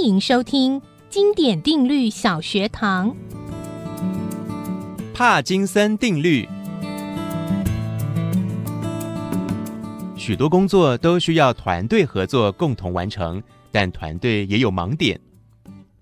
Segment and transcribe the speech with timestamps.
[0.00, 3.14] 欢迎收听经典定律小学堂。
[5.12, 6.48] 帕金森定律。
[10.16, 15.20] 许多工作都需要团队合作共同完成，但团队也有盲点。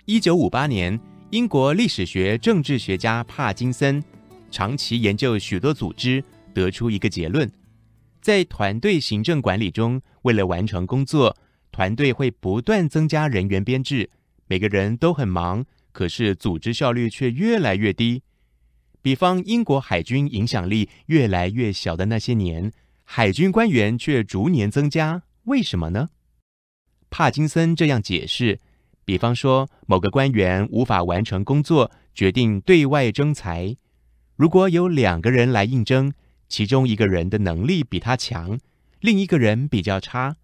[0.04, 0.96] 一九五八年，
[1.30, 4.00] 英国历史学政治学家帕金森
[4.48, 6.22] 长期研究许多组织，
[6.54, 7.50] 得出一个结论：
[8.20, 11.36] 在团队行政管理中，为了完成工作，
[11.78, 14.10] 团队会不断增加人员编制，
[14.48, 18.24] 每个人都很忙，可是组织效率却越来越低。
[19.00, 22.72] 比方，英国海军影响力越来越小的那些年。
[23.04, 26.08] 海军官员却逐年增加，为什么呢？
[27.10, 28.58] 帕金森这样解释：
[29.04, 33.76] 比方说，某个官员无法完成工作，决定对外征才。
[34.34, 36.12] 如果有两个人来应征，
[36.48, 38.58] 其中一个人的能力比他强，
[38.98, 40.34] 另一个人比较差，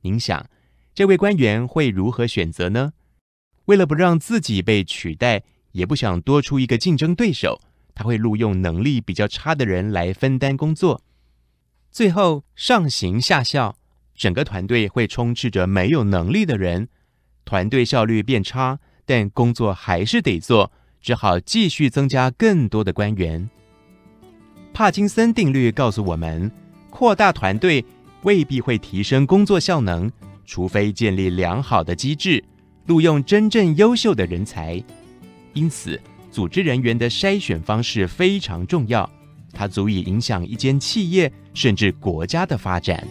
[0.00, 0.48] 您想，
[0.94, 2.92] 这位官员会如何选择呢？
[3.66, 7.60] 为了不让自己被取代，也不想多出一个竞争对手，
[7.94, 11.02] 他会录用能力比较差的人来分担工作。
[11.90, 13.76] 最后上行下效，
[14.14, 16.88] 整个团队会充斥着没有能力的人，
[17.44, 23.48] 团队效率变差，但工作还是得做，只好继续增加更多的官员。
[24.74, 26.50] 帕金森定律告诉我们，
[26.90, 27.84] 扩大团队
[28.22, 30.10] 未必会提升工作效能，
[30.48, 32.42] 除非建立良好的机制，
[32.86, 34.82] 录用真正优秀的人才。
[35.52, 39.08] 因此，组织人员的筛选方式非常重要。
[39.52, 43.06] 它足以影响一间企业甚至国家的发展。